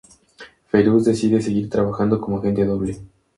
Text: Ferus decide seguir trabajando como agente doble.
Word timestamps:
Ferus 0.69 1.05
decide 1.05 1.41
seguir 1.43 1.69
trabajando 1.69 2.19
como 2.19 2.39
agente 2.39 2.65
doble. 2.65 3.03